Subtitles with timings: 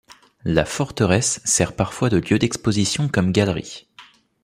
[0.45, 3.87] La forteresse sert parfois de lieu d'exposition comme galerie.